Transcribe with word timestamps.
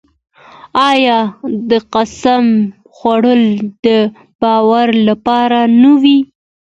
آیا 0.89 1.19
د 1.69 1.71
قسم 1.93 2.45
خوړل 2.95 3.43
د 3.85 3.87
باور 4.41 4.87
لپاره 5.07 5.59
نه 5.81 5.91
وي؟ 6.01 6.17